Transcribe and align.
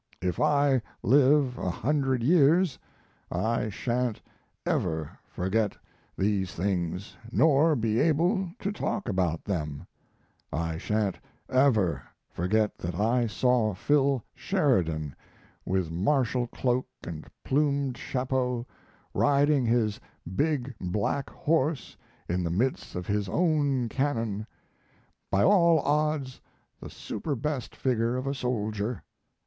If 0.19 0.39
I 0.39 0.81
live 1.03 1.59
a 1.59 1.69
hundred 1.69 2.23
years 2.23 2.79
I 3.31 3.69
sha'n't 3.69 4.19
ever 4.65 5.19
forget 5.27 5.77
these 6.17 6.55
things, 6.55 7.15
nor 7.31 7.75
be 7.75 7.99
able 7.99 8.49
to 8.61 8.71
talk 8.71 9.07
about 9.07 9.45
them. 9.45 9.85
I 10.51 10.79
sha'n't 10.79 11.19
ever 11.47 12.01
forget 12.31 12.79
that 12.79 12.95
I 12.95 13.27
saw 13.27 13.75
Phil 13.75 14.23
Sheridan, 14.33 15.15
with 15.67 15.91
martial 15.91 16.47
cloak 16.47 16.87
and 17.03 17.27
plumed 17.43 17.95
chapeau, 17.95 18.65
riding 19.13 19.67
his 19.67 19.99
big 20.35 20.73
black 20.81 21.29
horse 21.29 21.95
in 22.27 22.43
the 22.43 22.49
midst 22.49 22.95
of 22.95 23.05
his 23.05 23.29
own 23.29 23.87
cannon; 23.87 24.47
by 25.29 25.43
all 25.43 25.77
odds 25.81 26.41
the 26.79 26.89
superbest 26.89 27.75
figure 27.75 28.17
of 28.17 28.25
a 28.25 28.33
soldier. 28.33 29.03